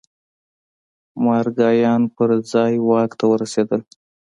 مارګایان 1.25 2.01
پر 2.15 2.29
ځای 2.51 2.73
واک 2.87 3.11
ته 3.19 3.25
ورسېدل. 3.31 3.81